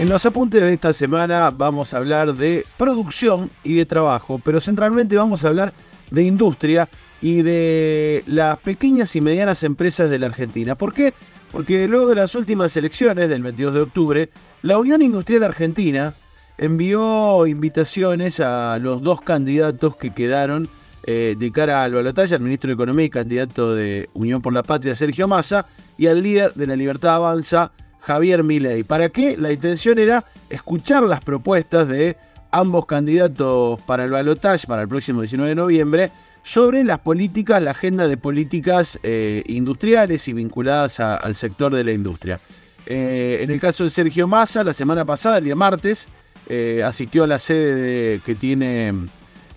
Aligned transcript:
En 0.00 0.08
los 0.08 0.24
apuntes 0.24 0.62
de 0.62 0.72
esta 0.72 0.94
semana 0.94 1.50
vamos 1.50 1.92
a 1.92 1.98
hablar 1.98 2.34
de 2.34 2.64
producción 2.78 3.50
y 3.62 3.74
de 3.74 3.84
trabajo, 3.84 4.40
pero 4.42 4.58
centralmente 4.58 5.14
vamos 5.14 5.44
a 5.44 5.48
hablar 5.48 5.74
de 6.10 6.22
industria 6.22 6.88
y 7.20 7.42
de 7.42 8.24
las 8.26 8.58
pequeñas 8.60 9.14
y 9.14 9.20
medianas 9.20 9.62
empresas 9.62 10.08
de 10.08 10.18
la 10.18 10.28
Argentina. 10.28 10.74
¿Por 10.74 10.94
qué? 10.94 11.12
Porque 11.52 11.86
luego 11.86 12.06
de 12.06 12.14
las 12.14 12.34
últimas 12.34 12.74
elecciones 12.78 13.28
del 13.28 13.42
22 13.42 13.74
de 13.74 13.80
octubre, 13.82 14.30
la 14.62 14.78
Unión 14.78 15.02
Industrial 15.02 15.44
Argentina 15.44 16.14
envió 16.56 17.46
invitaciones 17.46 18.40
a 18.40 18.78
los 18.78 19.02
dos 19.02 19.20
candidatos 19.20 19.96
que 19.96 20.14
quedaron 20.14 20.70
eh, 21.02 21.36
de 21.38 21.52
cara 21.52 21.84
al 21.84 21.92
balotaje, 21.92 22.34
al 22.34 22.40
ministro 22.40 22.68
de 22.68 22.74
Economía 22.74 23.04
y 23.04 23.10
candidato 23.10 23.74
de 23.74 24.08
Unión 24.14 24.40
por 24.40 24.54
la 24.54 24.62
Patria, 24.62 24.96
Sergio 24.96 25.28
Massa, 25.28 25.66
y 25.98 26.06
al 26.06 26.22
líder 26.22 26.54
de 26.54 26.66
la 26.66 26.74
Libertad 26.74 27.16
Avanza, 27.16 27.72
Javier 28.00 28.44
Milei. 28.44 28.82
¿Para 28.82 29.08
qué? 29.08 29.36
La 29.36 29.52
intención 29.52 29.98
era 29.98 30.24
escuchar 30.48 31.02
las 31.02 31.20
propuestas 31.20 31.88
de 31.88 32.16
ambos 32.50 32.86
candidatos 32.86 33.80
para 33.82 34.04
el 34.04 34.10
balotaje 34.10 34.66
para 34.66 34.82
el 34.82 34.88
próximo 34.88 35.20
19 35.20 35.50
de 35.50 35.54
noviembre 35.54 36.10
sobre 36.42 36.84
las 36.84 36.98
políticas, 37.00 37.62
la 37.62 37.72
agenda 37.72 38.08
de 38.08 38.16
políticas 38.16 38.98
eh, 39.02 39.42
industriales 39.46 40.26
y 40.28 40.32
vinculadas 40.32 41.00
al 41.00 41.34
sector 41.34 41.74
de 41.74 41.84
la 41.84 41.92
industria. 41.92 42.40
Eh, 42.86 43.40
en 43.42 43.50
el 43.50 43.60
caso 43.60 43.84
de 43.84 43.90
Sergio 43.90 44.26
Massa, 44.26 44.64
la 44.64 44.72
semana 44.72 45.04
pasada, 45.04 45.38
el 45.38 45.44
día 45.44 45.54
martes, 45.54 46.08
eh, 46.48 46.82
asistió 46.84 47.24
a 47.24 47.26
la 47.26 47.38
sede 47.38 48.20
que 48.24 48.34
tiene 48.34 48.94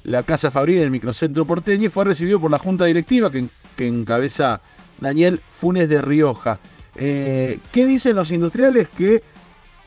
la 0.03 0.23
Casa 0.23 0.52
Fabril 0.52 0.77
en 0.77 0.83
el 0.83 0.91
microcentro 0.91 1.45
porteño 1.45 1.85
y 1.85 1.89
fue 1.89 2.05
recibido 2.05 2.39
por 2.39 2.52
la 2.52 2.59
junta 2.59 2.85
directiva 2.85 3.31
que, 3.31 3.45
que 3.77 3.88
encabeza 3.88 4.61
Daniel 4.99 5.39
Funes 5.52 5.88
de 5.89 6.02
Rioja. 6.02 6.59
Eh, 6.95 7.59
¿Qué 7.71 7.85
dicen 7.85 8.16
los 8.16 8.31
industriales? 8.31 8.88
Que 8.89 9.23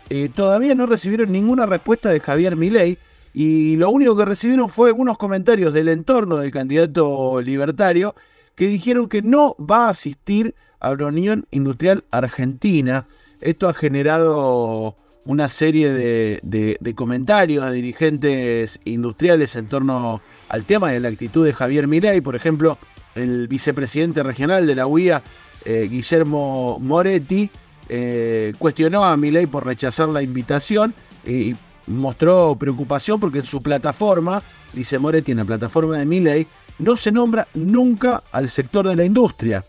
eh, 0.09 0.31
todavía 0.35 0.75
no 0.75 0.87
recibieron 0.87 1.33
ninguna 1.33 1.67
respuesta 1.67 2.11
de 2.11 2.21
Javier 2.21 2.57
Milei 2.57 2.99
y 3.35 3.77
lo 3.77 3.91
único 3.91 4.17
que 4.17 4.25
recibieron 4.25 4.69
fue 4.69 4.89
algunos 4.89 5.19
comentarios 5.19 5.73
del 5.73 5.89
entorno 5.89 6.39
del 6.39 6.51
candidato 6.51 7.41
libertario 7.43 8.15
que 8.55 8.69
dijeron 8.69 9.09
que 9.09 9.23
no 9.23 9.55
va 9.59 9.87
a 9.87 9.91
asistir 9.91 10.55
a 10.81 10.95
la 10.95 11.07
Unión 11.07 11.47
Industrial 11.51 12.05
Argentina. 12.11 13.07
Esto 13.41 13.69
ha 13.69 13.75
generado 13.75 14.97
una 15.27 15.49
serie 15.49 15.91
de, 15.91 16.95
comentarios 16.95 17.67
de 17.67 17.73
dirigentes 17.73 18.81
industriales 18.85 19.57
en 19.57 19.67
torno 19.67 20.23
al 20.49 20.65
tema 20.65 20.93
de 20.93 21.01
la 21.01 21.09
actitud 21.09 21.45
de 21.45 21.53
Javier 21.53 21.89
Milei. 21.89 22.21
Por 22.21 22.37
ejemplo, 22.37 22.79
el 23.15 23.49
vicepresidente 23.49 24.23
regional 24.23 24.67
de 24.67 24.75
la 24.75 24.87
UIA, 24.87 25.23
eh, 25.67 25.89
Guillermo 25.91 26.79
Moretti, 26.81 27.51
eh, 27.89 28.55
cuestionó 28.57 29.05
a 29.05 29.17
Milei 29.17 29.47
por 29.47 29.67
rechazar 29.67 30.09
la 30.09 30.23
invitación 30.23 30.95
y 31.27 31.57
mostró 31.89 32.55
preocupación 32.57 33.19
porque 33.19 33.41
en 33.41 33.47
su 33.47 33.61
plataforma, 33.63 34.43
dice 34.73 34.99
Moretti, 35.01 35.33
en 35.33 35.39
la 35.39 35.45
plataforma 35.45 35.99
de 35.99 36.07
Milei, 36.07 36.47
no 36.79 36.97
se 36.97 37.11
nombra 37.11 37.49
nunca 37.55 38.23
al 38.31 38.49
sector 38.49 38.87
de 38.87 38.95
la 38.95 39.05
industria. 39.05 39.65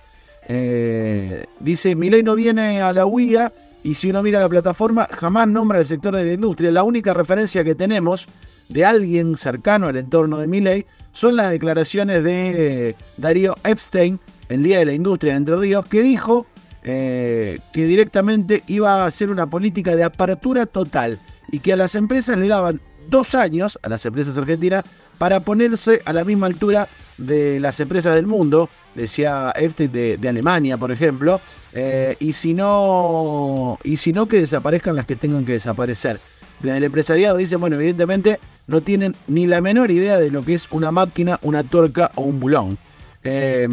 Eh, 0.48 1.46
dice, 1.60 1.96
Milei 1.96 2.22
no 2.22 2.36
viene 2.36 2.80
a 2.80 2.94
la 2.94 3.08
UIA 3.08 3.52
y 3.84 3.96
si 3.96 4.12
uno 4.12 4.22
mira 4.22 4.40
la 4.40 4.50
plataforma, 4.50 5.08
jamás 5.12 5.48
nombra 5.48 5.80
al 5.80 5.86
sector 5.86 6.16
de 6.16 6.26
la 6.26 6.34
industria. 6.34 6.72
La 6.72 6.84
única 6.84 7.14
referencia 7.14 7.64
que 7.64 7.74
tenemos 7.74 8.28
de 8.70 8.86
alguien 8.86 9.36
cercano 9.36 9.88
al 9.88 9.98
entorno 9.98 10.38
de 10.38 10.48
Milei 10.48 10.86
son 11.12 11.36
las 11.36 11.50
declaraciones 11.50 12.24
de 12.24 12.96
Darío 13.18 13.56
Epstein, 13.64 14.20
el 14.50 14.64
Día 14.64 14.80
de 14.80 14.86
la 14.86 14.94
Industria 14.94 15.34
de 15.34 15.38
Entre 15.38 15.56
Ríos, 15.56 15.88
que 15.88 16.02
dijo 16.02 16.46
eh, 16.84 17.60
que 17.74 17.86
directamente 17.86 18.64
iba 18.68 19.04
a 19.04 19.06
hacer 19.08 19.30
una 19.30 19.50
política 19.50 19.96
de 19.96 20.04
apertura 20.04 20.66
total 20.66 21.20
y 21.52 21.60
que 21.60 21.74
a 21.74 21.76
las 21.76 21.96
empresas 21.96 22.38
le 22.38 22.48
daban 22.48 22.80
dos 23.10 23.36
años, 23.36 23.80
a 23.82 23.90
las 23.90 24.06
empresas 24.06 24.38
argentinas, 24.38 24.86
para 25.18 25.40
ponerse 25.40 26.02
a 26.06 26.14
la 26.14 26.24
misma 26.24 26.48
altura 26.48 26.88
de 27.18 27.60
las 27.60 27.80
empresas 27.80 28.16
del 28.16 28.28
mundo, 28.28 28.70
decía 28.96 29.52
Epstein 29.56 29.92
de, 29.92 30.30
Alemania, 30.30 30.78
por 30.78 30.92
ejemplo, 30.92 31.42
eh, 31.74 32.16
y, 32.20 32.34
si 32.34 32.54
no, 32.54 33.80
y 33.84 33.98
si 33.98 34.14
no, 34.14 34.28
que 34.28 34.40
desaparezcan 34.40 34.96
las 34.96 35.06
que 35.06 35.16
tengan 35.16 35.46
que 35.46 35.54
desaparecer. 35.54 36.20
El 36.64 36.84
empresariado 36.84 37.38
dice, 37.38 37.56
bueno, 37.56 37.76
evidentemente 37.76 38.40
no 38.68 38.82
tienen 38.82 39.16
ni 39.28 39.46
la 39.46 39.62
menor 39.62 39.92
idea 39.92 40.18
de 40.18 40.30
lo 40.30 40.44
que 40.44 40.54
es 40.54 40.68
una 40.72 40.92
máquina, 40.92 41.40
una 41.44 41.64
tuerca 41.64 42.12
o 42.16 42.22
un 42.22 42.40
bulón. 42.40 42.78
Eh, 43.24 43.68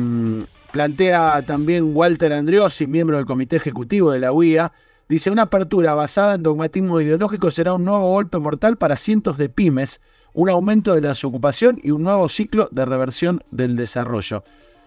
Plantea 0.74 1.40
también 1.46 1.94
Walter 1.94 2.32
Andriosi, 2.32 2.88
miembro 2.88 3.16
del 3.16 3.26
comité 3.26 3.54
ejecutivo 3.54 4.10
de 4.10 4.18
la 4.18 4.32
UIA, 4.32 4.72
dice, 5.08 5.30
una 5.30 5.42
apertura 5.42 5.94
basada 5.94 6.34
en 6.34 6.42
dogmatismo 6.42 7.00
ideológico 7.00 7.52
será 7.52 7.74
un 7.74 7.84
nuevo 7.84 8.10
golpe 8.10 8.38
mortal 8.38 8.76
para 8.76 8.96
cientos 8.96 9.38
de 9.38 9.48
pymes, 9.48 10.00
un 10.32 10.50
aumento 10.50 10.92
de 10.92 11.00
la 11.00 11.10
desocupación 11.10 11.78
y 11.80 11.92
un 11.92 12.02
nuevo 12.02 12.28
ciclo 12.28 12.68
de 12.72 12.84
reversión 12.86 13.40
del 13.52 13.76
desarrollo. 13.76 14.42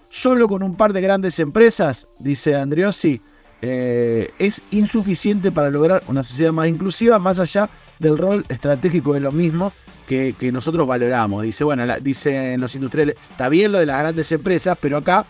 Solo 0.10 0.50
con 0.50 0.62
un 0.62 0.76
par 0.76 0.92
de 0.92 1.00
grandes 1.00 1.40
empresas, 1.40 2.08
dice 2.20 2.58
Andriosi, 2.58 3.22
eh, 3.62 4.34
es 4.40 4.62
insuficiente 4.72 5.54
para 5.54 5.70
lograr 5.70 6.04
una 6.10 6.26
sociedad 6.26 6.52
más 6.52 6.68
inclusiva, 6.68 7.18
más 7.18 7.40
allá 7.40 7.70
del 7.98 8.18
rol 8.18 8.44
estratégico 8.50 9.14
de 9.14 9.22
lo 9.22 9.32
mismo 9.32 9.72
que, 10.06 10.36
nosotros 10.52 10.86
valoramos. 10.86 11.44
Dice, 11.44 11.64
bueno, 11.64 11.86
dicen 12.02 12.60
los 12.60 12.76
industriales, 12.76 13.16
está 13.32 13.48
bien 13.48 13.72
lo 13.72 13.80
de 13.80 13.86
las 13.86 14.00
grandes 14.02 14.30
empresas, 14.34 14.78
pero 14.82 14.98
acá 14.98 15.26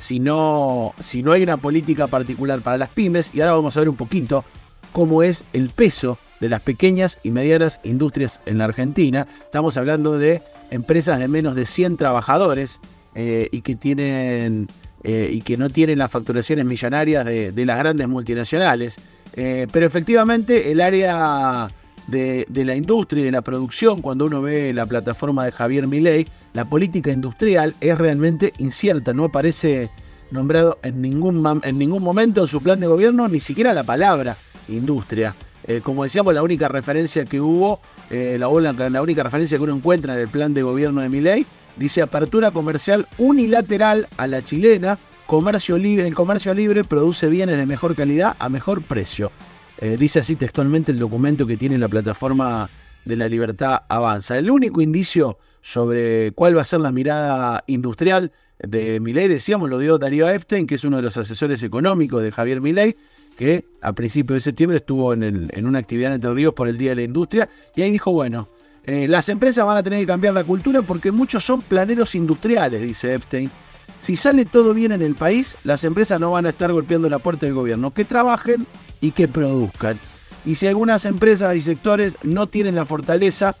si 0.00 0.18
no, 0.18 0.94
si 0.98 1.22
no 1.22 1.32
hay 1.32 1.42
una 1.42 1.58
política 1.58 2.06
particular 2.06 2.60
para 2.60 2.78
las 2.78 2.88
pymes. 2.88 3.34
Y 3.34 3.40
ahora 3.40 3.52
vamos 3.52 3.76
a 3.76 3.80
ver 3.80 3.88
un 3.88 3.96
poquito 3.96 4.44
cómo 4.92 5.22
es 5.22 5.44
el 5.52 5.68
peso 5.68 6.18
de 6.40 6.48
las 6.48 6.62
pequeñas 6.62 7.18
y 7.22 7.30
medianas 7.30 7.80
industrias 7.84 8.40
en 8.46 8.58
la 8.58 8.64
Argentina. 8.64 9.26
Estamos 9.44 9.76
hablando 9.76 10.18
de 10.18 10.42
empresas 10.70 11.18
de 11.18 11.28
menos 11.28 11.54
de 11.54 11.66
100 11.66 11.98
trabajadores 11.98 12.80
eh, 13.14 13.48
y 13.52 13.60
que 13.60 13.76
tienen 13.76 14.68
eh, 15.02 15.30
y 15.32 15.42
que 15.42 15.56
no 15.56 15.68
tienen 15.70 15.98
las 15.98 16.10
facturaciones 16.10 16.64
millonarias 16.64 17.24
de, 17.24 17.64
las 17.66 17.78
grandes 17.78 18.08
multinacionales. 18.08 18.96
Eh, 19.34 19.66
pero 19.70 19.86
efectivamente 19.86 20.72
el 20.72 20.80
área 20.80 21.68
de, 22.06 22.46
de, 22.48 22.64
la 22.64 22.74
industria 22.74 23.20
y 23.20 23.24
de 23.24 23.30
la 23.30 23.42
producción, 23.42 24.00
cuando 24.02 24.24
uno 24.24 24.42
ve 24.42 24.72
la 24.72 24.86
plataforma 24.86 25.44
de 25.44 25.52
Javier 25.52 25.86
Milei, 25.86 26.26
la 26.52 26.64
política 26.64 27.10
industrial 27.10 27.74
es 27.80 27.96
realmente 27.96 28.52
incierta, 28.58 29.12
no 29.12 29.24
aparece 29.24 29.90
nombrado 30.30 30.78
en 30.82 31.02
ningún, 31.02 31.60
en 31.64 31.78
ningún 31.78 32.02
momento 32.02 32.42
en 32.42 32.48
su 32.48 32.62
plan 32.62 32.80
de 32.80 32.86
gobierno 32.86 33.28
ni 33.28 33.40
siquiera 33.40 33.74
la 33.74 33.84
palabra 33.84 34.36
industria. 34.68 35.34
Eh, 35.66 35.80
como 35.82 36.04
decíamos, 36.04 36.34
la 36.34 36.42
única 36.42 36.68
referencia 36.68 37.24
que 37.24 37.40
hubo, 37.40 37.80
eh, 38.10 38.36
la, 38.38 38.90
la, 38.90 39.02
única 39.02 39.22
referencia 39.22 39.58
que 39.58 39.64
uno 39.64 39.76
encuentra 39.76 40.14
en 40.14 40.20
el 40.20 40.28
plan 40.28 40.54
de 40.54 40.62
gobierno 40.62 41.00
de 41.00 41.08
Miley, 41.08 41.46
dice 41.76 42.02
apertura 42.02 42.50
comercial 42.50 43.06
unilateral 43.18 44.08
a 44.16 44.26
la 44.26 44.42
chilena, 44.42 44.98
comercio 45.26 45.78
libre, 45.78 46.06
el 46.08 46.14
comercio 46.14 46.54
libre 46.54 46.82
produce 46.82 47.28
bienes 47.28 47.56
de 47.56 47.66
mejor 47.66 47.94
calidad 47.94 48.34
a 48.38 48.48
mejor 48.48 48.82
precio. 48.82 49.30
Eh, 49.78 49.96
dice 49.98 50.18
así 50.18 50.36
textualmente 50.36 50.92
el 50.92 50.98
documento 50.98 51.46
que 51.46 51.56
tiene 51.56 51.78
la 51.78 51.88
plataforma 51.88 52.68
de 53.04 53.16
la 53.16 53.28
libertad 53.28 53.82
avanza. 53.88 54.36
El 54.36 54.50
único 54.50 54.80
indicio 54.80 55.38
sobre 55.62 56.32
cuál 56.32 56.56
va 56.56 56.62
a 56.62 56.64
ser 56.64 56.80
la 56.80 56.92
mirada 56.92 57.64
industrial 57.66 58.32
de 58.58 59.00
Milei, 59.00 59.28
decíamos, 59.28 59.70
lo 59.70 59.78
dio 59.78 59.98
Darío 59.98 60.28
Epstein, 60.28 60.66
que 60.66 60.74
es 60.74 60.84
uno 60.84 60.96
de 60.96 61.02
los 61.02 61.16
asesores 61.16 61.62
económicos 61.62 62.22
de 62.22 62.30
Javier 62.30 62.60
Milei, 62.60 62.94
que 63.36 63.64
a 63.80 63.92
principios 63.94 64.36
de 64.36 64.40
septiembre 64.40 64.78
estuvo 64.78 65.14
en, 65.14 65.48
una 65.64 65.78
actividad 65.78 66.10
en 66.10 66.16
Entre 66.16 66.34
Ríos 66.34 66.52
por 66.52 66.68
el 66.68 66.76
Día 66.76 66.90
de 66.90 66.96
la 66.96 67.02
Industria, 67.02 67.48
y 67.74 67.82
ahí 67.82 67.90
dijo, 67.90 68.12
bueno, 68.12 68.48
eh, 68.84 69.08
las 69.08 69.28
empresas 69.28 69.64
van 69.64 69.76
a 69.76 69.82
tener 69.82 70.00
que 70.00 70.06
cambiar 70.06 70.34
la 70.34 70.44
cultura 70.44 70.82
porque 70.82 71.10
muchos 71.10 71.44
son 71.44 71.62
planeros 71.62 72.14
industriales, 72.14 72.82
dice 72.82 73.14
Epstein. 73.14 73.50
Si 73.98 74.16
sale 74.16 74.46
todo 74.46 74.72
bien 74.72 74.92
en 74.92 75.02
el 75.02 75.14
país, 75.14 75.56
las 75.64 75.84
empresas 75.84 76.18
no 76.20 76.30
van 76.30 76.46
a 76.46 76.50
estar 76.50 76.72
golpeando 76.72 77.08
la 77.08 77.18
puerta 77.18 77.46
del 77.46 77.54
gobierno, 77.54 77.92
que 77.92 78.04
trabajen 78.04 78.66
y 79.00 79.12
que 79.12 79.28
produzcan. 79.28 79.98
Y 80.46 80.54
si 80.54 80.66
algunas 80.66 81.04
empresas 81.04 81.54
y 81.56 81.60
sectores 81.60 82.14
no 82.22 82.46
tienen 82.46 82.74
la 82.74 82.86
fortaleza 82.86 83.56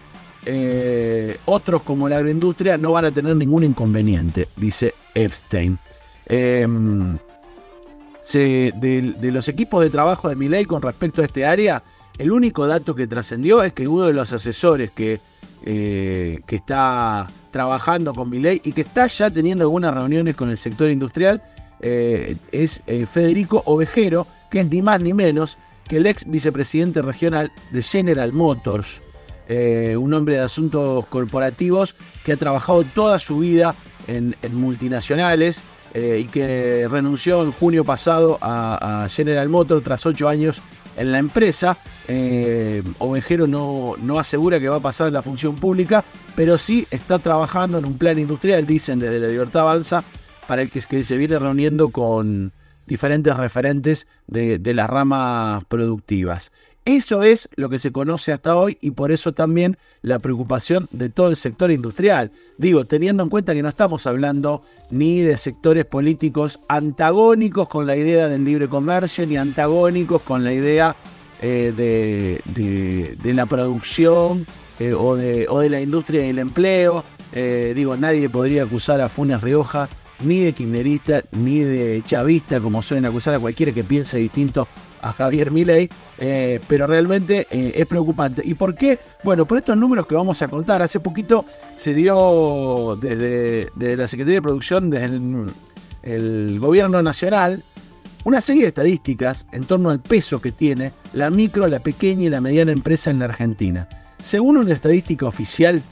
eh, 0.46 1.36
otros 1.44 1.82
como 1.82 2.08
la 2.08 2.16
agroindustria 2.16 2.78
no 2.78 2.92
van 2.92 3.06
a 3.06 3.10
tener 3.10 3.36
ningún 3.36 3.64
inconveniente, 3.64 4.48
dice 4.56 4.94
Epstein. 5.14 5.78
Em, 6.26 7.18
de, 8.32 9.30
los 9.32 9.48
equipos 9.48 9.82
de 9.82 9.90
trabajo 9.90 10.28
de 10.28 10.36
Miley 10.36 10.64
con 10.64 10.82
respecto 10.82 11.20
a 11.20 11.24
este 11.24 11.44
área, 11.44 11.82
el 12.16 12.30
único 12.30 12.66
dato 12.66 12.94
que 12.94 13.06
trascendió 13.06 13.62
es 13.62 13.72
que 13.72 13.88
uno 13.88 14.06
de 14.06 14.14
los 14.14 14.32
asesores 14.32 14.90
que, 14.90 15.20
eh, 15.64 16.40
que 16.46 16.56
está 16.56 17.26
trabajando 17.50 18.14
con 18.14 18.30
Miley 18.30 18.60
y 18.64 18.72
que 18.72 18.82
está 18.82 19.06
ya 19.08 19.30
teniendo 19.30 19.64
algunas 19.64 19.94
reuniones 19.94 20.36
con 20.36 20.50
el 20.50 20.56
sector 20.56 20.90
industrial 20.90 21.42
eh, 21.80 22.36
es 22.52 22.82
Federico 23.10 23.62
Ovejero, 23.66 24.26
que 24.50 24.60
es 24.60 24.70
ni 24.70 24.80
más 24.80 25.00
ni 25.00 25.12
menos 25.12 25.58
que 25.88 25.96
el 25.96 26.06
ex 26.06 26.24
vicepresidente 26.24 27.02
regional 27.02 27.50
de 27.72 27.82
General 27.82 28.32
Motors. 28.32 29.02
Eh, 29.52 29.96
un 29.96 30.14
hombre 30.14 30.36
de 30.36 30.42
asuntos 30.42 31.04
corporativos 31.08 31.96
que 32.24 32.34
ha 32.34 32.36
trabajado 32.36 32.84
toda 32.84 33.18
su 33.18 33.40
vida 33.40 33.74
en, 34.06 34.36
multinacionales 34.52 35.64
eh, 35.92 36.22
y 36.24 36.26
que 36.26 36.86
renunció 36.88 37.42
en 37.42 37.50
junio 37.50 37.82
pasado 37.84 38.38
a, 38.40 39.08
General 39.10 39.48
Motors 39.48 39.82
tras 39.82 40.06
ocho 40.06 40.28
años 40.28 40.62
en 40.96 41.10
la 41.10 41.18
empresa. 41.18 41.76
Eh, 42.06 42.84
Ovejero 43.00 43.48
no, 43.48 43.96
no 44.00 44.20
asegura 44.20 44.60
que 44.60 44.68
va 44.68 44.76
a 44.76 44.80
pasar 44.80 45.10
la 45.10 45.20
función 45.20 45.56
pública, 45.56 46.04
pero 46.36 46.56
sí 46.56 46.86
está 46.88 47.18
trabajando 47.18 47.78
en 47.78 47.86
un 47.86 47.98
plan 47.98 48.20
industrial, 48.20 48.64
dicen 48.64 49.00
desde 49.00 49.18
la 49.18 49.26
Libertad 49.26 49.62
Avanza, 49.62 50.04
para 50.46 50.62
el 50.62 50.70
que, 50.70 50.80
se 50.80 51.16
viene 51.16 51.40
reuniendo 51.40 51.88
con 51.88 52.52
diferentes 52.86 53.36
referentes 53.36 54.06
de, 54.28 54.60
de 54.60 54.74
las 54.74 54.88
ramas 54.88 55.64
productivas. 55.64 56.52
Eso 56.96 57.22
es 57.22 57.48
lo 57.54 57.68
que 57.68 57.78
se 57.78 57.92
conoce 57.92 58.32
hasta 58.32 58.56
hoy 58.56 58.76
y 58.80 58.90
por 58.90 59.12
eso 59.12 59.32
también 59.32 59.78
la 60.02 60.18
preocupación 60.18 60.88
de 60.90 61.08
todo 61.08 61.28
el 61.28 61.36
sector 61.36 61.70
industrial. 61.70 62.32
Digo, 62.58 62.84
teniendo 62.84 63.22
en 63.22 63.28
cuenta 63.28 63.54
que 63.54 63.62
no 63.62 63.68
estamos 63.68 64.08
hablando 64.08 64.64
ni 64.90 65.20
de 65.20 65.36
sectores 65.36 65.84
políticos 65.84 66.58
antagónicos 66.68 67.68
con 67.68 67.86
la 67.86 67.94
idea 67.94 68.28
del 68.28 68.44
libre 68.44 68.66
comercio, 68.66 69.24
ni 69.24 69.36
antagónicos 69.36 70.22
con 70.22 70.42
la 70.42 70.52
idea 70.52 70.96
eh, 71.40 71.72
de, 73.22 73.34
la 73.34 73.46
producción 73.46 74.44
eh, 74.80 74.92
o, 74.92 75.14
de, 75.14 75.68
la 75.70 75.80
industria 75.80 76.26
y 76.26 76.30
el 76.30 76.40
empleo. 76.40 77.04
Eh, 77.32 77.72
digo, 77.76 77.96
nadie 77.96 78.28
podría 78.28 78.64
acusar 78.64 79.00
a 79.00 79.08
Funes 79.08 79.40
Rioja 79.42 79.88
ni 80.24 80.40
de 80.40 80.52
kirchnerista 80.54 81.22
ni 81.30 81.60
de 81.60 82.02
chavista, 82.04 82.58
como 82.58 82.82
suelen 82.82 83.06
acusar 83.06 83.36
a 83.36 83.38
cualquiera 83.38 83.70
que 83.70 83.84
piense 83.84 84.18
distinto 84.18 84.66
a 85.02 85.12
Javier 85.12 85.50
Milei, 85.50 85.88
eh, 86.18 86.60
pero 86.68 86.86
realmente 86.86 87.46
eh, 87.50 87.72
es 87.76 87.86
preocupante. 87.86 88.42
¿Y 88.44 88.54
por 88.54 88.74
qué? 88.74 88.98
Bueno, 89.22 89.46
por 89.46 89.58
estos 89.58 89.76
números 89.76 90.06
que 90.06 90.14
vamos 90.14 90.40
a 90.42 90.48
contar. 90.48 90.82
Hace 90.82 91.00
poquito 91.00 91.44
se 91.76 91.94
dio 91.94 92.98
desde, 93.00 93.70
la 93.96 94.08
Secretaría 94.08 94.36
de 94.36 94.42
Producción, 94.42 94.90
desde 94.90 95.16
el, 96.02 96.58
Gobierno 96.60 97.02
Nacional, 97.02 97.62
una 98.24 98.40
serie 98.40 98.62
de 98.62 98.68
estadísticas 98.68 99.46
en 99.52 99.64
torno 99.64 99.90
al 99.90 100.00
peso 100.00 100.40
que 100.40 100.52
tiene 100.52 100.92
la 101.12 101.30
micro, 101.30 101.66
la 101.66 101.80
pequeña 101.80 102.24
y 102.24 102.30
la 102.30 102.40
mediana 102.40 102.72
empresa 102.72 103.10
en 103.10 103.20
la 103.20 103.26
Argentina. 103.26 103.88
Según 104.22 104.58
una 104.58 104.74
estadística 104.74 105.26
oficial, 105.26 105.82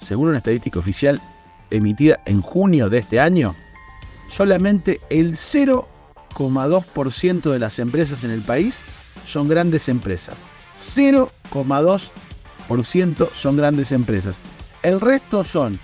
según 0.00 0.28
una 0.28 0.38
estadística 0.38 0.78
oficial 0.78 1.20
emitida 1.70 2.20
en 2.26 2.40
junio 2.40 2.88
de 2.88 2.98
este 2.98 3.18
año, 3.18 3.56
solamente 4.30 5.00
el 5.10 5.36
0 5.36 5.88
0,2% 6.34 7.50
de 7.50 7.58
las 7.58 7.78
empresas 7.78 8.24
en 8.24 8.30
el 8.30 8.42
país 8.42 8.80
son 9.26 9.48
grandes 9.48 9.88
empresas. 9.88 10.36
0,2% 10.78 13.28
son 13.32 13.56
grandes 13.56 13.90
empresas. 13.92 14.42
El 14.82 15.00
resto 15.00 15.44
son 15.44 15.78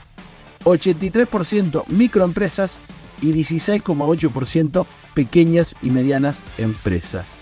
83% 0.65 1.87
microempresas 1.89 2.81
y 3.23 3.33
16,8% 3.33 4.85
pequeñas 5.15 5.75
y 5.83 5.89
medianas 5.91 6.43
empresas. 6.59 7.33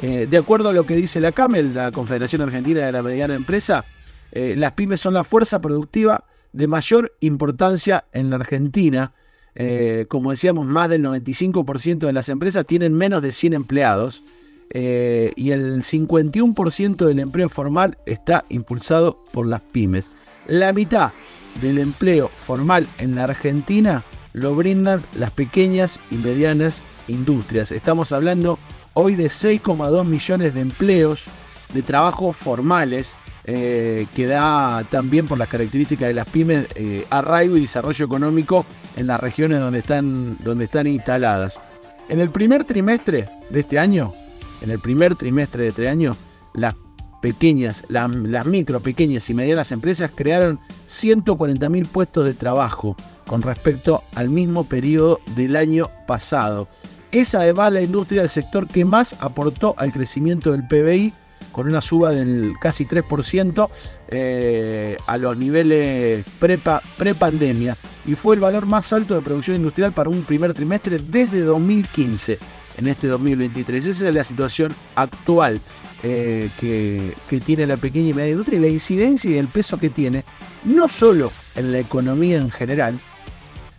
Eh, 0.00 0.28
de 0.30 0.36
acuerdo 0.36 0.68
a 0.68 0.72
lo 0.72 0.86
que 0.86 0.94
dice 0.94 1.20
la 1.20 1.32
CAMEL, 1.32 1.74
la 1.74 1.90
Confederación 1.90 2.42
Argentina 2.42 2.86
de 2.86 2.92
la 2.92 3.02
Mediana 3.02 3.34
Empresa, 3.34 3.84
eh, 4.30 4.54
las 4.56 4.70
pymes 4.72 5.00
son 5.00 5.14
la 5.14 5.24
fuerza 5.24 5.60
productiva 5.60 6.24
de 6.52 6.68
mayor 6.68 7.16
importancia 7.20 8.04
en 8.12 8.30
la 8.30 8.36
Argentina 8.36 9.12
eh, 9.54 10.06
como 10.08 10.30
decíamos, 10.30 10.66
más 10.66 10.88
del 10.88 11.02
95% 11.04 11.98
de 11.98 12.12
las 12.12 12.28
empresas 12.28 12.66
tienen 12.66 12.94
menos 12.94 13.22
de 13.22 13.32
100 13.32 13.54
empleados 13.54 14.22
eh, 14.70 15.32
y 15.36 15.50
el 15.50 15.82
51% 15.82 17.06
del 17.06 17.18
empleo 17.18 17.48
formal 17.48 17.98
está 18.06 18.44
impulsado 18.48 19.24
por 19.32 19.46
las 19.46 19.60
pymes. 19.60 20.10
La 20.46 20.72
mitad 20.72 21.12
del 21.60 21.78
empleo 21.78 22.28
formal 22.28 22.86
en 22.98 23.14
la 23.14 23.24
Argentina 23.24 24.04
lo 24.32 24.54
brindan 24.54 25.02
las 25.18 25.30
pequeñas 25.30 25.98
y 26.10 26.16
medianas 26.16 26.82
industrias. 27.08 27.72
Estamos 27.72 28.12
hablando 28.12 28.58
hoy 28.94 29.14
de 29.14 29.26
6,2 29.26 30.04
millones 30.04 30.54
de 30.54 30.60
empleos 30.60 31.24
de 31.72 31.82
trabajos 31.82 32.36
formales 32.36 33.16
eh, 33.44 34.06
que 34.14 34.26
da 34.26 34.84
también 34.90 35.26
por 35.26 35.38
las 35.38 35.48
características 35.48 36.08
de 36.08 36.14
las 36.14 36.28
pymes 36.28 36.66
eh, 36.74 37.06
arraigo 37.08 37.56
y 37.56 37.62
desarrollo 37.62 38.04
económico 38.04 38.66
en 38.98 39.06
las 39.06 39.20
regiones 39.20 39.60
donde 39.60 39.78
están, 39.78 40.36
donde 40.42 40.64
están 40.64 40.86
instaladas. 40.88 41.60
En 42.08 42.20
el 42.20 42.30
primer 42.30 42.64
trimestre 42.64 43.28
de 43.48 43.60
este 43.60 43.78
año, 43.78 44.12
en 44.60 44.70
el 44.70 44.80
primer 44.80 45.14
trimestre 45.14 45.62
de 45.62 45.68
este 45.68 45.88
año, 45.88 46.16
las 46.52 46.74
pequeñas, 47.22 47.84
las, 47.88 48.46
micro, 48.46 48.80
pequeñas 48.80 49.30
y 49.30 49.34
medianas 49.34 49.70
empresas 49.70 50.10
crearon 50.12 50.58
140.000 50.88 51.86
puestos 51.86 52.24
de 52.24 52.34
trabajo 52.34 52.96
con 53.26 53.42
respecto 53.42 54.02
al 54.16 54.30
mismo 54.30 54.64
periodo 54.64 55.20
del 55.36 55.54
año 55.54 55.88
pasado. 56.06 56.68
Es 57.12 57.34
además 57.36 57.72
la 57.72 57.82
industria 57.82 58.22
del 58.22 58.30
sector 58.30 58.66
que 58.66 58.84
más 58.84 59.16
aportó 59.20 59.74
al 59.78 59.92
crecimiento 59.92 60.50
del 60.52 60.66
PBI 60.66 61.12
con 61.52 61.66
una 61.66 61.80
suba 61.80 62.10
del 62.10 62.54
casi 62.60 62.86
3% 62.86 63.68
eh, 64.08 64.96
a 65.06 65.18
los 65.18 65.36
niveles 65.36 66.24
pre-pandemia 66.38 67.76
y 68.06 68.14
fue 68.14 68.34
el 68.36 68.40
valor 68.40 68.66
más 68.66 68.92
alto 68.92 69.14
de 69.14 69.20
producción 69.20 69.56
industrial 69.56 69.92
para 69.92 70.10
un 70.10 70.22
primer 70.22 70.54
trimestre 70.54 70.98
desde 70.98 71.40
2015 71.40 72.38
en 72.78 72.86
este 72.86 73.08
2023. 73.08 73.86
Esa 73.86 74.08
es 74.08 74.14
la 74.14 74.24
situación 74.24 74.74
actual 74.94 75.60
eh, 76.02 76.48
que, 76.60 77.12
tiene 77.44 77.66
la 77.66 77.76
pequeña 77.76 78.10
y 78.10 78.14
media 78.14 78.30
industria 78.30 78.58
y 78.58 78.62
la 78.62 78.68
incidencia 78.68 79.30
y 79.30 79.38
el 79.38 79.48
peso 79.48 79.78
que 79.78 79.90
tiene, 79.90 80.24
no 80.64 80.88
solo 80.88 81.32
en 81.56 81.72
la 81.72 81.80
economía 81.80 82.38
en 82.38 82.50
general, 82.50 82.98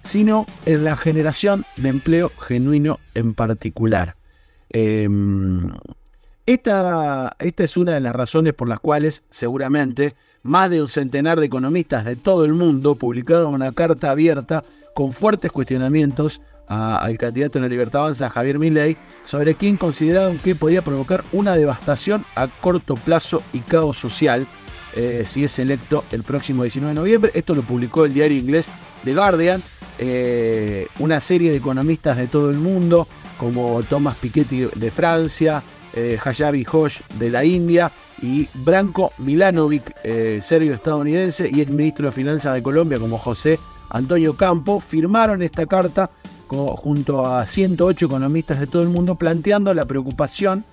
sino 0.03 0.45
en 0.65 0.83
la 0.83 0.97
generación 0.97 1.65
de 1.77 1.89
empleo 1.89 2.31
genuino 2.45 2.99
en 3.15 3.33
particular. 3.33 4.15
Em, 4.69 5.71
esta, 6.53 7.35
esta 7.37 7.63
es 7.63 7.77
una 7.77 7.93
de 7.93 7.99
las 7.99 8.15
razones 8.15 8.55
por 8.55 8.67
las 8.67 8.79
cuales 8.79 9.21
seguramente 9.29 10.15
más 10.41 10.71
de 10.71 10.81
un 10.81 10.87
centenar 10.87 11.39
de 11.39 11.45
economistas 11.45 12.05
de 12.05 12.15
todo 12.15 12.43
el 12.43 12.53
mundo 12.53 12.95
publicaron 12.95 13.53
una 13.53 13.71
carta 13.71 14.09
abierta 14.09 14.63
con 14.95 15.13
fuertes 15.13 15.51
cuestionamientos 15.51 16.41
al 16.67 17.17
candidato 17.19 17.57
en 17.57 17.63
la 17.63 17.67
Libertad 17.67 18.01
Avanza, 18.01 18.31
Javier 18.31 18.57
Milei, 18.57 18.97
sobre 19.23 19.53
quién 19.55 19.77
consideraron 19.77 20.39
que 20.39 20.55
podía 20.55 20.81
provocar 20.81 21.23
una 21.31 21.55
devastación 21.55 22.25
a 22.35 22.47
corto 22.47 22.95
plazo 22.95 23.43
y 23.53 23.59
caos 23.59 23.97
social 23.97 24.47
eh, 24.95 25.23
si 25.25 25.43
es 25.43 25.59
electo 25.59 26.03
el 26.11 26.23
próximo 26.23 26.63
19 26.63 26.95
de 26.95 26.99
noviembre. 26.99 27.31
Esto 27.35 27.53
lo 27.53 27.61
publicó 27.61 28.05
el 28.05 28.13
diario 28.13 28.37
inglés 28.37 28.71
The 29.03 29.13
Guardian. 29.13 29.61
Eh, 29.99 30.87
una 30.97 31.19
serie 31.19 31.51
de 31.51 31.57
economistas 31.57 32.17
de 32.17 32.27
todo 32.27 32.49
el 32.49 32.57
mundo, 32.57 33.07
como 33.37 33.83
Thomas 33.83 34.15
Piketty 34.15 34.69
de 34.75 34.91
Francia, 34.91 35.61
eh, 35.99 36.19
Hayabi 36.23 36.65
Hosh 36.71 36.99
de 37.17 37.29
la 37.29 37.43
India 37.43 37.91
y 38.21 38.47
Branko 38.53 39.13
Milanovic, 39.17 39.95
eh, 40.03 40.39
serbio-estadounidense, 40.41 41.49
y 41.51 41.61
el 41.61 41.69
ministro 41.69 42.07
de 42.07 42.11
Finanzas 42.11 42.53
de 42.53 42.63
Colombia 42.63 42.99
como 42.99 43.17
José 43.17 43.59
Antonio 43.89 44.35
Campo, 44.35 44.79
firmaron 44.79 45.41
esta 45.41 45.65
carta 45.65 46.09
junto 46.47 47.25
a 47.25 47.45
108 47.45 48.07
economistas 48.07 48.59
de 48.59 48.67
todo 48.67 48.81
el 48.81 48.89
mundo 48.89 49.15
planteando 49.15 49.73
la 49.73 49.85
preocupación 49.85 50.65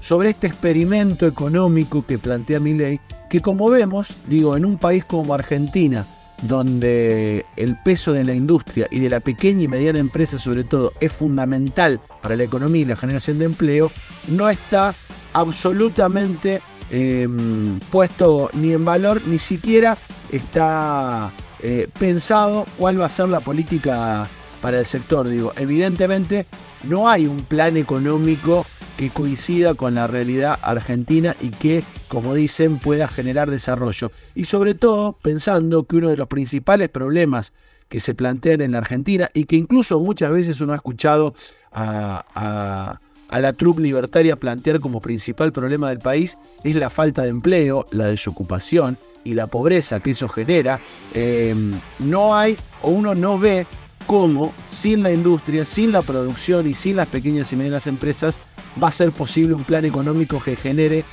sobre 0.00 0.30
este 0.30 0.46
experimento 0.46 1.26
económico 1.26 2.04
que 2.06 2.18
plantea 2.18 2.58
ley 2.58 3.00
que 3.28 3.40
como 3.40 3.70
vemos, 3.70 4.08
digo, 4.26 4.56
en 4.56 4.64
un 4.64 4.76
país 4.76 5.04
como 5.04 5.34
Argentina, 5.34 6.04
donde 6.42 7.44
el 7.56 7.76
peso 7.76 8.12
de 8.12 8.24
la 8.24 8.34
industria 8.34 8.88
y 8.90 9.00
de 9.00 9.10
la 9.10 9.20
pequeña 9.20 9.62
y 9.62 9.68
mediana 9.68 9.98
empresa 9.98 10.38
sobre 10.38 10.64
todo 10.64 10.92
es 11.00 11.12
fundamental 11.12 12.00
para 12.22 12.36
la 12.36 12.44
economía 12.44 12.82
y 12.82 12.86
la 12.86 12.96
generación 12.96 13.38
de 13.38 13.44
empleo, 13.46 13.90
no 14.28 14.48
está 14.48 14.94
absolutamente 15.32 16.62
em, 16.90 17.78
puesto 17.90 18.50
ni 18.54 18.72
en 18.72 18.84
valor, 18.84 19.20
ni 19.26 19.38
siquiera 19.38 19.96
está 20.32 21.32
eh, 21.62 21.88
pensado 21.98 22.64
cuál 22.78 23.00
va 23.00 23.06
a 23.06 23.10
ser 23.10 23.28
la 23.28 23.40
política 23.40 24.26
para 24.60 24.78
el 24.78 24.86
sector. 24.86 25.28
Digo, 25.28 25.52
evidentemente 25.56 26.46
no 26.84 27.08
hay 27.08 27.26
un 27.26 27.42
plan 27.42 27.76
económico 27.76 28.66
que 29.00 29.08
coincida 29.08 29.72
con 29.72 29.94
la 29.94 30.06
realidad 30.06 30.58
argentina 30.60 31.34
y 31.40 31.48
que, 31.48 31.82
como 32.08 32.34
dicen, 32.34 32.78
pueda 32.78 33.08
generar 33.08 33.50
desarrollo. 33.50 34.12
Y 34.34 34.44
sobre 34.44 34.74
todo 34.74 35.16
pensando 35.22 35.84
que 35.84 35.96
uno 35.96 36.10
de 36.10 36.18
los 36.18 36.28
principales 36.28 36.90
problemas 36.90 37.54
que 37.88 37.98
se 37.98 38.14
plantean 38.14 38.60
en 38.60 38.72
la 38.72 38.78
Argentina 38.78 39.30
y 39.32 39.46
que 39.46 39.56
incluso 39.56 40.00
muchas 40.00 40.30
veces 40.32 40.60
uno 40.60 40.74
ha 40.74 40.76
escuchado 40.76 41.34
a, 41.72 43.00
la 43.30 43.52
trupe 43.54 43.80
libertaria 43.80 44.36
plantear 44.36 44.80
como 44.80 45.00
principal 45.00 45.50
problema 45.50 45.88
del 45.88 46.00
país 46.00 46.36
es 46.62 46.76
la 46.76 46.90
falta 46.90 47.22
de 47.22 47.30
empleo, 47.30 47.86
la 47.92 48.04
desocupación 48.04 48.98
y 49.24 49.32
la 49.32 49.46
pobreza 49.46 50.00
que 50.00 50.10
eso 50.10 50.28
genera. 50.28 50.78
Eh, 51.14 51.54
no 52.00 52.36
hay 52.36 52.54
o 52.82 52.90
uno 52.90 53.14
no 53.14 53.38
ve 53.38 53.66
cómo 54.10 54.52
sin 54.72 55.04
la 55.04 55.12
industria, 55.12 55.64
sin 55.64 55.92
la 55.92 56.02
producción 56.02 56.68
y 56.68 56.74
sin 56.74 56.96
las 56.96 57.06
pequeñas 57.06 57.52
y 57.52 57.56
medianas 57.56 57.86
empresas 57.86 58.40
va 58.82 58.88
a 58.88 58.92
ser 58.92 59.12
posible 59.12 59.54
un 59.54 59.62
plan 59.62 59.84
económico 59.84 60.42
que 60.42 60.56
genere 60.56 61.04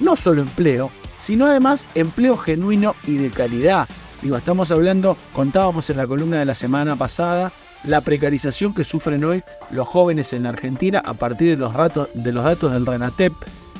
no 0.00 0.16
solo 0.16 0.40
empleo, 0.40 0.88
sino 1.20 1.44
además 1.44 1.84
empleo 1.94 2.38
genuino 2.38 2.94
y 3.06 3.16
de 3.16 3.28
calidad. 3.28 3.86
Digo, 4.22 4.38
estamos 4.38 4.70
hablando, 4.70 5.18
contábamos 5.34 5.90
en 5.90 5.98
la 5.98 6.06
columna 6.06 6.38
de 6.38 6.46
la 6.46 6.54
semana 6.54 6.96
pasada, 6.96 7.52
la 7.84 8.00
precarización 8.00 8.72
que 8.72 8.84
sufren 8.84 9.22
hoy 9.22 9.42
los 9.70 9.86
jóvenes 9.86 10.32
en 10.32 10.44
la 10.44 10.48
Argentina 10.48 11.02
a 11.04 11.12
partir 11.12 11.50
de 11.50 11.56
los, 11.58 11.74
datos 11.74 12.72
del 12.72 12.86
RENATEP, 12.86 13.34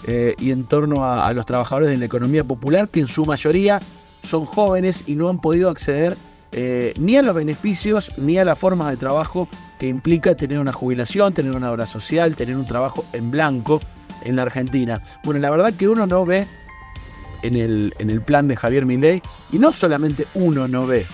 eh, 0.07 0.35
y 0.39 0.51
en 0.51 0.65
torno 0.65 1.11
a, 1.11 1.33
los 1.33 1.47
trabajadores 1.47 1.89
de 1.89 1.97
la 1.97 2.05
economía 2.05 2.45
popular, 2.45 2.91
que 2.91 3.01
en 3.01 3.09
su 3.09 3.25
mayoría 3.25 3.81
son 4.23 4.45
jóvenes 4.45 5.05
y 5.07 5.15
no 5.15 5.31
han 5.31 5.41
podido 5.41 5.71
acceder 5.71 6.15
eh, 6.53 6.95
ni 6.99 7.17
a 7.17 7.23
los 7.23 7.35
beneficios 7.35 8.17
ni 8.19 8.39
a 8.39 8.45
las 8.45 8.59
formas 8.59 8.91
de 8.91 8.97
trabajo 8.97 9.49
que 9.79 9.89
implica 9.89 10.35
tener 10.35 10.59
una 10.59 10.73
jubilación, 10.73 11.35
tener 11.35 11.53
una 11.53 11.71
obra 11.71 11.87
social, 11.87 12.35
tener 12.35 12.57
un 12.57 12.67
trabajo 12.67 13.05
en 13.13 13.31
blanco 13.31 13.81
en 14.23 14.37
la 14.37 14.43
Argentina. 14.43 15.03
Bueno, 15.25 15.41
la 15.41 15.51
verdad 15.51 15.75
que 15.75 15.89
uno 15.89 16.07
no 16.07 16.25
ve 16.25 16.47
en 17.43 17.57
el, 17.57 17.95
en 17.99 18.11
el 18.11 18.23
plan 18.23 18.49
de 18.49 18.57
Javier 18.57 18.87
Milei, 18.87 19.23
y 19.53 19.59
no 19.59 19.73
solamente 19.73 20.27
uno 20.35 20.67
no 20.67 20.87
ve, 20.87 21.07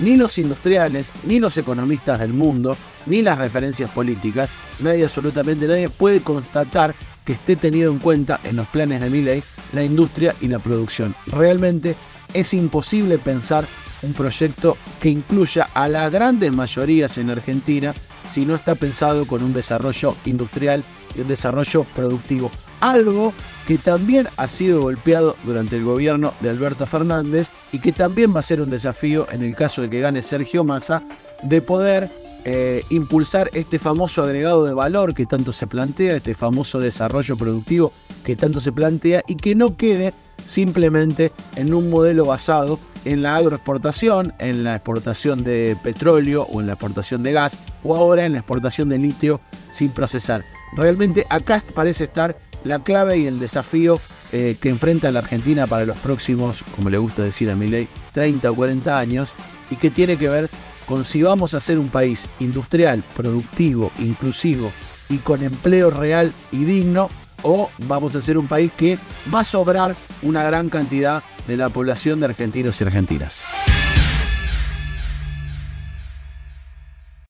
ni 0.00 0.16
los 0.16 0.38
industriales, 0.38 1.10
ni 1.24 1.38
los 1.38 1.56
economistas 1.56 2.18
del 2.18 2.32
mundo, 2.32 2.76
ni 3.06 3.22
las 3.22 3.38
referencias 3.38 3.90
políticas, 3.90 4.50
nadie, 4.80 5.04
absolutamente 5.04 5.66
nadie 5.66 5.88
puede 5.88 6.20
constatar 6.20 6.94
que 7.24 7.32
esté 7.32 7.56
tenido 7.56 7.92
en 7.92 7.98
cuenta 7.98 8.40
en 8.44 8.56
los 8.56 8.66
planes 8.68 9.00
de 9.00 9.10
Milley 9.10 9.42
la 9.72 9.84
industria 9.84 10.34
y 10.40 10.48
la 10.48 10.58
producción. 10.58 11.14
Realmente 11.26 11.94
es 12.34 12.54
imposible 12.54 13.18
pensar 13.18 13.66
un 14.02 14.12
proyecto 14.12 14.76
que 15.00 15.08
incluya 15.08 15.68
a 15.74 15.88
las 15.88 16.10
grandes 16.10 16.52
mayorías 16.52 17.18
en 17.18 17.30
Argentina 17.30 17.94
si 18.30 18.46
no 18.46 18.54
está 18.54 18.74
pensado 18.74 19.26
con 19.26 19.42
un 19.42 19.52
desarrollo 19.52 20.14
industrial 20.24 20.84
y 21.16 21.20
un 21.20 21.28
desarrollo 21.28 21.84
productivo. 21.94 22.50
Algo 22.80 23.34
que 23.66 23.76
también 23.76 24.28
ha 24.36 24.48
sido 24.48 24.80
golpeado 24.80 25.36
durante 25.44 25.76
el 25.76 25.84
gobierno 25.84 26.32
de 26.40 26.50
Alberto 26.50 26.86
Fernández 26.86 27.50
y 27.72 27.78
que 27.78 27.92
también 27.92 28.34
va 28.34 28.40
a 28.40 28.44
ser 28.44 28.60
un 28.60 28.70
desafío 28.70 29.26
en 29.30 29.42
el 29.42 29.54
caso 29.54 29.82
de 29.82 29.90
que 29.90 30.00
gane 30.00 30.22
Sergio 30.22 30.64
Massa 30.64 31.02
de 31.42 31.60
poder 31.60 32.10
eh, 32.44 32.82
impulsar 32.88 33.50
este 33.52 33.78
famoso 33.78 34.22
agregado 34.22 34.64
de 34.64 34.72
valor 34.72 35.12
que 35.14 35.26
tanto 35.26 35.52
se 35.52 35.66
plantea, 35.66 36.16
este 36.16 36.32
famoso 36.32 36.78
desarrollo 36.78 37.36
productivo 37.36 37.92
que 38.24 38.34
tanto 38.34 38.60
se 38.60 38.72
plantea 38.72 39.22
y 39.26 39.34
que 39.34 39.54
no 39.54 39.76
quede 39.76 40.14
simplemente 40.50 41.30
en 41.54 41.72
un 41.72 41.90
modelo 41.90 42.24
basado 42.24 42.80
en 43.04 43.22
la 43.22 43.36
agroexportación, 43.36 44.34
en 44.40 44.64
la 44.64 44.74
exportación 44.74 45.44
de 45.44 45.76
petróleo 45.80 46.42
o 46.50 46.60
en 46.60 46.66
la 46.66 46.72
exportación 46.72 47.22
de 47.22 47.32
gas 47.32 47.56
o 47.84 47.96
ahora 47.96 48.26
en 48.26 48.32
la 48.32 48.38
exportación 48.40 48.88
de 48.88 48.98
litio 48.98 49.40
sin 49.70 49.90
procesar. 49.90 50.44
Realmente 50.76 51.24
acá 51.30 51.62
parece 51.72 52.04
estar 52.04 52.36
la 52.64 52.80
clave 52.80 53.18
y 53.18 53.26
el 53.26 53.38
desafío 53.38 54.00
eh, 54.32 54.56
que 54.60 54.68
enfrenta 54.68 55.12
la 55.12 55.20
Argentina 55.20 55.68
para 55.68 55.86
los 55.86 55.96
próximos, 55.98 56.64
como 56.74 56.90
le 56.90 56.98
gusta 56.98 57.22
decir 57.22 57.48
a 57.48 57.54
Milei, 57.54 57.86
30 58.12 58.50
o 58.50 58.54
40 58.54 58.98
años 58.98 59.32
y 59.70 59.76
que 59.76 59.90
tiene 59.90 60.16
que 60.16 60.28
ver 60.28 60.50
con 60.86 61.04
si 61.04 61.22
vamos 61.22 61.54
a 61.54 61.60
ser 61.60 61.78
un 61.78 61.90
país 61.90 62.26
industrial, 62.40 63.04
productivo, 63.16 63.92
inclusivo 64.00 64.72
y 65.08 65.18
con 65.18 65.44
empleo 65.44 65.90
real 65.90 66.32
y 66.50 66.64
digno, 66.64 67.08
o 67.42 67.70
vamos 67.86 68.16
a 68.16 68.22
ser 68.22 68.38
un 68.38 68.46
país 68.46 68.72
que 68.76 68.98
va 69.32 69.40
a 69.40 69.44
sobrar 69.44 69.94
una 70.22 70.42
gran 70.42 70.68
cantidad 70.68 71.22
de 71.46 71.56
la 71.56 71.68
población 71.68 72.20
de 72.20 72.26
argentinos 72.26 72.80
y 72.80 72.84
argentinas. 72.84 73.44